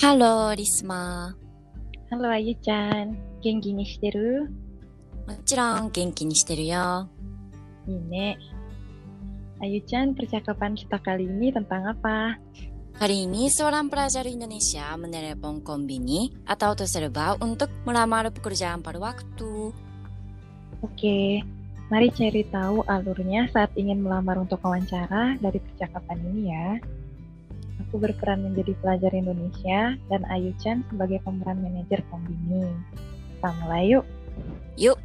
[0.00, 2.10] ハロー、リスマー。
[2.10, 3.32] ハロー、あゆちゃん。
[3.42, 4.48] 元気にしてる
[5.26, 7.10] もちろん元気にしてるよ。
[7.86, 8.38] いいね。
[9.62, 12.34] Ayu Chan, percakapan kita kali ini tentang apa?
[12.98, 19.70] Kali ini seorang pelajar Indonesia menelepon kombini atau terserba untuk melamar pekerjaan pada waktu.
[20.82, 21.46] Oke,
[21.90, 26.68] mari cari tahu alurnya saat ingin melamar untuk wawancara dari percakapan ini ya.
[27.85, 32.65] Aku berperan menjadi pelajar Indonesia dan Ayu Chan sebagai pemeran manajer kombini.
[33.37, 34.05] Kita mulai yuk.
[34.77, 34.97] Yuk.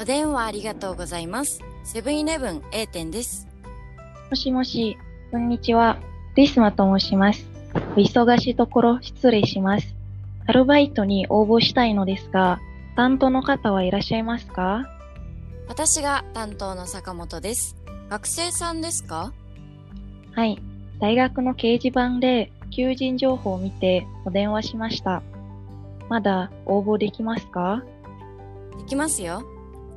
[0.00, 1.60] お電話ありがとうございます。
[1.84, 3.46] セブンイレブン A 店です。
[4.30, 4.96] もしもし、
[5.30, 5.98] こんにちは。
[6.34, 7.46] リスマと申します。
[7.74, 9.94] お忙しいところ失礼します。
[10.46, 12.58] アルバイトに応募したいのですが、
[12.96, 14.82] 担当の方はいらっしゃいますか
[15.68, 17.76] 私が担当の坂本です。
[18.08, 19.32] 学生さんですか
[20.34, 20.71] はい。
[21.02, 25.24] 大学の掲示板で求人情報を見てお電話しました。
[26.08, 27.82] まだ応募できますか？
[28.78, 29.42] できますよ。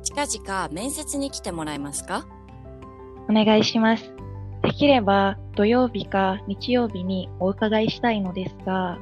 [0.02, 2.26] 近々面接に来てもらえますか？
[3.30, 4.12] お願いします。
[4.64, 8.98] できれば土曜日か日曜日にお伺いしたいのですが。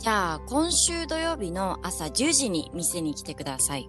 [0.00, 3.88] じゃあ今週土曜日の朝10時に店に来てください。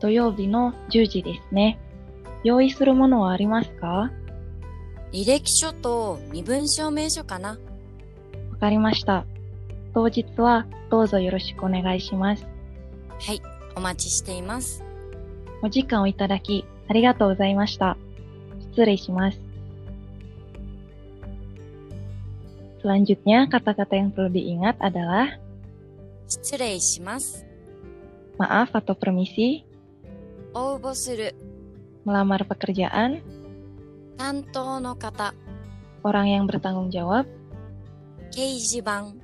[0.00, 1.78] 土曜日の10時ですね。
[2.44, 4.10] 用意するものはありますか？
[5.14, 7.50] 履歴書と身分証明書かな。
[7.50, 7.56] わ
[8.58, 9.24] かりました。
[9.94, 12.44] 当日はどうぞよろしくお願いします。
[13.20, 13.40] はい、
[13.76, 14.82] お待ちしています。
[15.62, 17.96] お時間をいただき、ありがとうございました。
[18.72, 19.38] 失礼します。
[22.82, 25.38] Selanjutnya, kata-kata yang perlu diingat adalah
[26.26, 27.46] 失礼します。
[28.36, 29.62] Maaf atau permisi.
[30.54, 31.36] 応募する
[32.04, 33.43] Melamar pekerjaan.
[34.14, 35.34] Tanto no kata.
[36.04, 37.26] Orang yang bertanggung jawab.
[38.30, 39.18] Keijibang.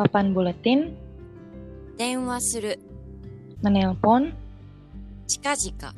[0.00, 0.96] Papan buletin.
[2.00, 2.72] Denwa suru.
[3.60, 4.32] Menelpon.
[5.28, 5.92] Chikajika.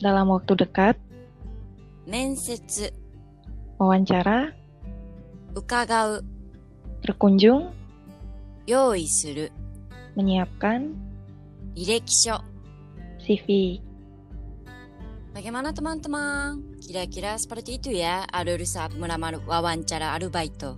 [0.00, 0.96] Dalam waktu dekat.
[2.08, 2.88] Mensetsu.
[3.76, 4.50] Wawancara.
[5.52, 6.24] Ukagau.
[7.04, 7.70] Berkunjung.
[8.64, 9.46] Yoi suru.
[10.16, 10.96] Menyiapkan.
[11.76, 12.40] Direksyo.
[13.22, 13.78] CV.
[15.32, 16.60] Bagaimana teman-teman?
[16.78, 20.76] Kira-kira seperti itu ya alur saat melamar wawancara alubaito.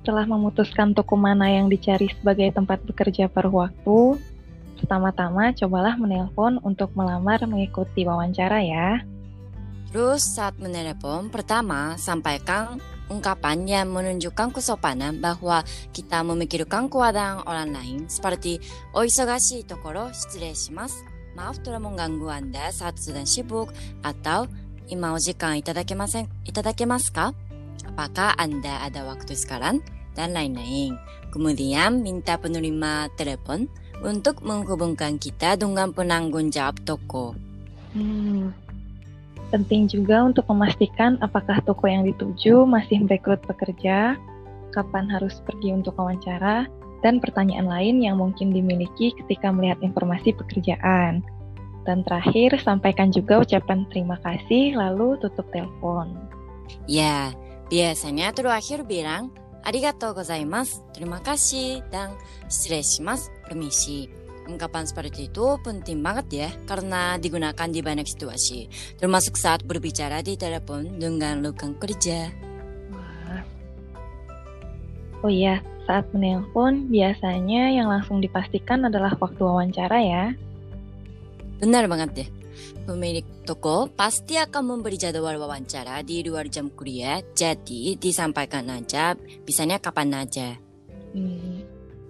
[0.00, 4.18] Setelah memutuskan toko mana yang dicari sebagai tempat bekerja per waktu,
[4.82, 8.98] Pertama-tama cobalah menelpon untuk melamar mengikuti wawancara ya.
[9.94, 15.62] Terus saat menelpon, pertama sampaikan ungkapan yang menunjukkan kesopanan bahwa
[15.94, 18.58] kita memikirkan keadaan orang lain seperti
[18.90, 21.11] oisogashi tokoro shimasu.
[21.32, 23.72] Maaf telah mengganggu Anda saat sedang sibuk
[24.04, 24.44] atau
[24.92, 27.32] ima ojikan itadakemasen itadakemasu ka?
[27.88, 29.80] Apakah Anda ada waktu sekarang?
[30.12, 31.00] Dan lain-lain.
[31.32, 33.64] Kemudian minta penerima telepon
[34.04, 37.32] untuk menghubungkan kita dengan penanggung jawab toko.
[37.96, 38.52] Hmm.
[39.48, 44.20] Penting juga untuk memastikan apakah toko yang dituju masih merekrut pekerja,
[44.72, 46.68] kapan harus pergi untuk wawancara,
[47.02, 51.26] dan pertanyaan lain yang mungkin dimiliki ketika melihat informasi pekerjaan.
[51.82, 56.14] Dan terakhir, sampaikan juga ucapan terima kasih, lalu tutup telepon.
[56.86, 57.34] Ya,
[57.66, 59.34] biasanya terakhir bilang,
[59.66, 62.14] arigatou gozaimasu, terima kasih, dan
[62.46, 64.06] shirei shimasu, permisi.
[64.42, 68.66] Ungkapan seperti itu penting banget ya, karena digunakan di banyak situasi,
[68.98, 72.30] termasuk saat berbicara di telepon dengan lukang kerja.
[75.22, 80.24] Oh iya, saat menelpon biasanya yang langsung dipastikan adalah waktu wawancara ya.
[81.62, 82.28] Benar banget deh.
[82.82, 89.14] Pemilik toko pasti akan memberi jadwal wawancara di luar jam kuliah, jadi disampaikan aja,
[89.46, 90.58] bisanya kapan aja.
[91.14, 91.62] Hmm.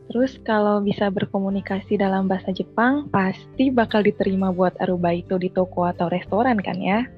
[0.08, 6.08] Terus kalau bisa berkomunikasi dalam bahasa Jepang, pasti bakal diterima buat arubaito di toko atau
[6.12, 7.08] restoran kan ya?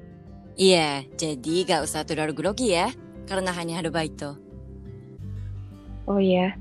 [0.55, 2.87] Iya, jadi gak usah terlalu grogi ya,
[3.27, 4.39] karena hanya arubaito.
[6.05, 6.53] Oh iya,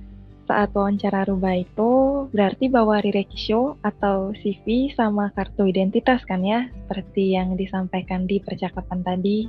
[0.44, 7.56] saat wawancara arubaito berarti bawa rirekisho atau CV sama kartu identitas kan ya, seperti yang
[7.56, 9.48] disampaikan di percakapan tadi.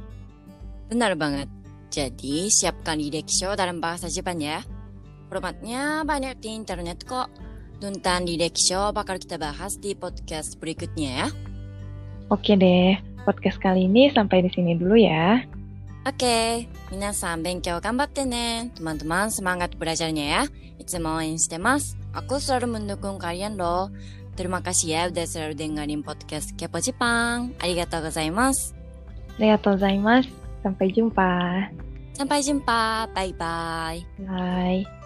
[0.92, 1.48] Benar banget.
[1.92, 4.64] Jadi siapkan rirekisho dalam bahasa Jepang ya.
[5.32, 7.28] Formatnya banyak di internet kok.
[7.76, 11.28] Tentang di Show bakal kita bahas di podcast berikutnya ya.
[12.32, 12.96] Oke deh,
[13.28, 15.44] podcast kali ini sampai di sini dulu ya.
[16.06, 18.70] Oke, minasan benkyou gambatte ne.
[18.78, 20.44] Teman-teman semangat belajarnya ya.
[20.78, 21.18] Itsumo
[21.58, 21.98] mas.
[22.14, 23.90] Aku selalu mendukung kalian loh.
[24.38, 27.58] Terima kasih ya udah selalu dengerin podcast Kepo Jepang.
[27.58, 28.78] Arigatou gozaimasu.
[29.42, 30.30] Arigatou gozaimasu.
[30.62, 31.32] Sampai jumpa.
[32.14, 33.10] Sampai jumpa.
[33.10, 34.00] Bye-bye.
[34.30, 35.05] Bye.